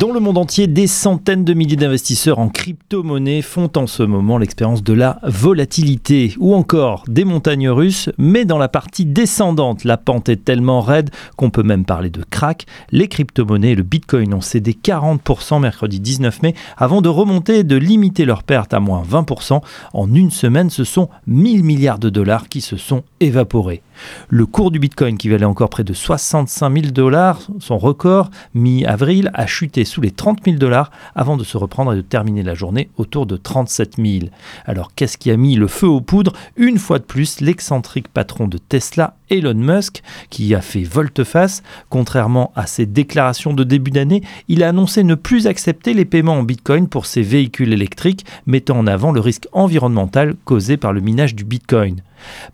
Dans 0.00 0.12
le 0.12 0.20
monde 0.20 0.38
entier, 0.38 0.68
des 0.68 0.86
centaines 0.86 1.44
de 1.44 1.54
milliers 1.54 1.74
d'investisseurs 1.74 2.38
en 2.38 2.50
crypto-monnaie 2.50 3.42
font 3.42 3.68
en 3.74 3.88
ce 3.88 4.04
moment 4.04 4.38
l'expérience 4.38 4.84
de 4.84 4.92
la 4.92 5.18
volatilité 5.24 6.34
ou 6.38 6.54
encore 6.54 7.02
des 7.08 7.24
montagnes 7.24 7.68
russes, 7.68 8.08
mais 8.16 8.44
dans 8.44 8.58
la 8.58 8.68
partie 8.68 9.04
descendante. 9.06 9.82
La 9.82 9.96
pente 9.96 10.28
est 10.28 10.44
tellement 10.44 10.82
raide 10.82 11.10
qu'on 11.36 11.50
peut 11.50 11.64
même 11.64 11.84
parler 11.84 12.10
de 12.10 12.22
crack. 12.22 12.66
Les 12.92 13.08
crypto-monnaies 13.08 13.72
et 13.72 13.74
le 13.74 13.82
bitcoin 13.82 14.34
ont 14.34 14.40
cédé 14.40 14.72
40% 14.80 15.60
mercredi 15.60 15.98
19 15.98 16.42
mai 16.42 16.54
avant 16.76 17.02
de 17.02 17.08
remonter 17.08 17.58
et 17.58 17.64
de 17.64 17.76
limiter 17.76 18.24
leurs 18.24 18.44
pertes 18.44 18.74
à 18.74 18.78
moins 18.78 19.02
20%. 19.02 19.60
En 19.94 20.14
une 20.14 20.30
semaine, 20.30 20.70
ce 20.70 20.84
sont 20.84 21.08
1000 21.26 21.64
milliards 21.64 21.98
de 21.98 22.08
dollars 22.08 22.48
qui 22.48 22.60
se 22.60 22.76
sont 22.76 23.02
évaporés. 23.18 23.82
Le 24.28 24.46
cours 24.46 24.70
du 24.70 24.78
bitcoin 24.78 25.18
qui 25.18 25.28
valait 25.28 25.44
encore 25.44 25.70
près 25.70 25.84
de 25.84 25.92
65 25.92 26.72
000 26.72 26.92
dollars, 26.92 27.40
son 27.58 27.78
record 27.78 28.30
mi-avril, 28.54 29.30
a 29.34 29.46
chuté 29.46 29.84
sous 29.84 30.00
les 30.00 30.10
30 30.10 30.44
000 30.44 30.56
dollars 30.56 30.90
avant 31.14 31.36
de 31.36 31.44
se 31.44 31.56
reprendre 31.56 31.92
et 31.92 31.96
de 31.96 32.02
terminer 32.02 32.42
la 32.42 32.54
journée 32.54 32.90
autour 32.96 33.26
de 33.26 33.36
37 33.36 33.96
000. 33.96 34.30
Alors 34.66 34.94
qu'est-ce 34.94 35.18
qui 35.18 35.30
a 35.30 35.36
mis 35.36 35.56
le 35.56 35.66
feu 35.66 35.86
aux 35.86 36.00
poudres? 36.00 36.32
Une 36.56 36.78
fois 36.78 36.98
de 36.98 37.04
plus, 37.04 37.40
l'excentrique 37.40 38.08
patron 38.08 38.48
de 38.48 38.58
Tesla, 38.58 39.16
Elon 39.30 39.54
Musk, 39.54 40.02
qui 40.30 40.54
a 40.54 40.60
fait 40.60 40.82
volte-face. 40.82 41.62
Contrairement 41.90 42.52
à 42.56 42.66
ses 42.66 42.86
déclarations 42.86 43.52
de 43.52 43.64
début 43.64 43.90
d'année, 43.90 44.22
il 44.48 44.62
a 44.62 44.68
annoncé 44.68 45.04
ne 45.04 45.14
plus 45.14 45.46
accepter 45.46 45.94
les 45.94 46.04
paiements 46.04 46.38
en 46.38 46.42
bitcoin 46.42 46.88
pour 46.88 47.06
ses 47.06 47.22
véhicules 47.22 47.72
électriques, 47.72 48.24
mettant 48.46 48.78
en 48.78 48.86
avant 48.86 49.12
le 49.12 49.20
risque 49.20 49.46
environnemental 49.52 50.34
causé 50.44 50.76
par 50.76 50.92
le 50.92 51.00
minage 51.00 51.34
du 51.34 51.44
bitcoin. 51.44 52.02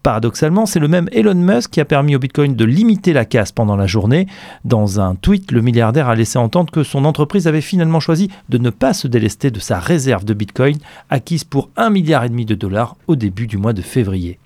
Paradoxalement, 0.02 0.66
c'est 0.66 0.80
le 0.80 0.88
même 0.88 1.08
Elon 1.12 1.34
Musk 1.34 1.70
qui 1.70 1.80
a 1.80 1.84
permis 1.84 2.16
au 2.16 2.18
Bitcoin 2.18 2.54
de 2.54 2.64
limiter 2.64 3.12
la 3.12 3.24
casse 3.24 3.52
pendant 3.52 3.76
la 3.76 3.86
journée. 3.86 4.26
Dans 4.64 5.00
un 5.00 5.14
tweet, 5.14 5.50
le 5.52 5.60
milliardaire 5.60 6.08
a 6.08 6.14
laissé 6.14 6.38
entendre 6.38 6.72
que 6.72 6.82
son 6.82 7.04
entreprise 7.04 7.46
avait 7.46 7.60
finalement 7.60 8.00
choisi 8.00 8.30
de 8.48 8.58
ne 8.58 8.70
pas 8.70 8.92
se 8.92 9.08
délester 9.08 9.50
de 9.50 9.60
sa 9.60 9.78
réserve 9.78 10.24
de 10.24 10.34
Bitcoin 10.34 10.78
acquise 11.10 11.44
pour 11.44 11.70
1,5 11.76 11.90
milliard 11.90 12.28
de 12.28 12.54
dollars 12.54 12.96
au 13.06 13.16
début 13.16 13.46
du 13.46 13.56
mois 13.56 13.72
de 13.72 13.82
février. 13.82 14.38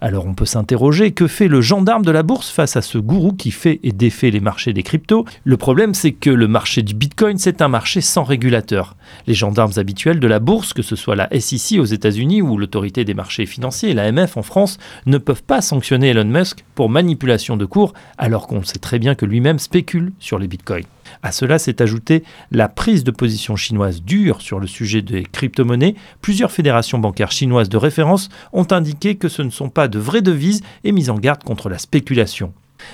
Alors 0.00 0.26
on 0.26 0.34
peut 0.34 0.44
s'interroger, 0.44 1.12
que 1.12 1.26
fait 1.26 1.48
le 1.48 1.60
gendarme 1.60 2.04
de 2.04 2.10
la 2.10 2.22
bourse 2.22 2.50
face 2.50 2.76
à 2.76 2.82
ce 2.82 2.98
gourou 2.98 3.32
qui 3.32 3.50
fait 3.50 3.80
et 3.82 3.92
défait 3.92 4.30
les 4.30 4.40
marchés 4.40 4.72
des 4.72 4.82
cryptos? 4.82 5.24
Le 5.44 5.56
problème 5.56 5.94
c'est 5.94 6.12
que 6.12 6.30
le 6.30 6.48
marché 6.48 6.82
du 6.82 6.94
Bitcoin 6.94 7.38
c'est 7.38 7.62
un 7.62 7.68
marché 7.68 8.00
sans 8.00 8.24
régulateur. 8.24 8.96
Les 9.26 9.34
gendarmes 9.34 9.72
habituels 9.76 10.20
de 10.20 10.26
la 10.26 10.38
bourse, 10.38 10.72
que 10.72 10.82
ce 10.82 10.96
soit 10.96 11.16
la 11.16 11.28
SEC 11.38 11.78
aux 11.78 11.84
États-Unis 11.84 12.42
ou 12.42 12.58
l'autorité 12.58 13.04
des 13.04 13.14
marchés 13.14 13.46
financiers, 13.46 13.94
l'AMF 13.94 14.36
en 14.36 14.42
France, 14.42 14.78
ne 15.06 15.18
peuvent 15.18 15.42
pas 15.42 15.60
sanctionner 15.60 16.08
Elon 16.08 16.24
Musk 16.24 16.64
pour 16.74 16.88
manipulation 16.88 17.56
de 17.56 17.64
cours 17.64 17.92
alors 18.18 18.46
qu'on 18.46 18.62
sait 18.62 18.78
très 18.78 18.98
bien 18.98 19.14
que 19.14 19.26
lui-même 19.26 19.58
spécule 19.58 20.12
sur 20.18 20.38
les 20.38 20.48
Bitcoins. 20.48 20.84
À 21.22 21.32
cela 21.32 21.58
s'est 21.58 21.82
ajoutée 21.82 22.22
la 22.50 22.68
prise 22.68 23.04
de 23.04 23.10
position 23.10 23.56
chinoise 23.56 24.02
dure 24.02 24.40
sur 24.40 24.58
le 24.58 24.66
sujet 24.66 25.02
des 25.02 25.22
crypto-monnaies. 25.22 25.94
Plusieurs 26.20 26.52
fédérations 26.52 26.98
bancaires 26.98 27.32
chinoises 27.32 27.68
de 27.68 27.76
référence 27.76 28.28
ont 28.52 28.66
indiqué 28.70 29.16
que 29.16 29.28
ce 29.28 29.42
ne 29.42 29.50
sont 29.50 29.68
pas 29.68 29.88
de 29.88 29.98
vraies 29.98 30.22
devises 30.22 30.62
et 30.84 30.92
mis 30.92 31.10
en 31.10 31.18
garde 31.18 31.42
contre 31.42 31.68
la 31.68 31.78
spéculation. 31.78 32.52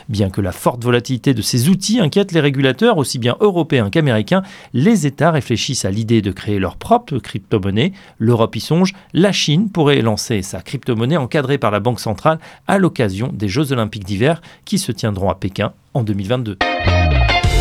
Bien 0.08 0.30
que 0.30 0.40
la 0.40 0.52
forte 0.52 0.82
volatilité 0.84 1.34
de 1.34 1.42
ces 1.42 1.68
outils 1.68 2.00
inquiète 2.00 2.32
les 2.32 2.40
régulateurs, 2.40 2.98
aussi 2.98 3.18
bien 3.18 3.36
européens 3.40 3.90
qu'américains, 3.90 4.42
les 4.72 5.06
États 5.06 5.30
réfléchissent 5.30 5.84
à 5.84 5.90
l'idée 5.90 6.22
de 6.22 6.30
créer 6.30 6.58
leur 6.58 6.76
propre 6.76 7.18
crypto-monnaie. 7.18 7.92
L'Europe 8.18 8.56
y 8.56 8.60
songe, 8.60 8.92
la 9.12 9.32
Chine 9.32 9.70
pourrait 9.70 10.00
lancer 10.02 10.42
sa 10.42 10.60
crypto-monnaie 10.60 11.16
encadrée 11.16 11.58
par 11.58 11.70
la 11.70 11.80
Banque 11.80 12.00
centrale 12.00 12.38
à 12.66 12.78
l'occasion 12.78 13.30
des 13.32 13.48
Jeux 13.48 13.72
olympiques 13.72 14.04
d'hiver 14.04 14.40
qui 14.64 14.78
se 14.78 14.92
tiendront 14.92 15.30
à 15.30 15.34
Pékin 15.34 15.72
en 15.94 16.02
2022. 16.02 16.58